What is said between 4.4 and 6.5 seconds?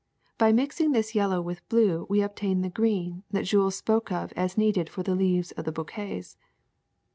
needed for the leaves of the bouquets.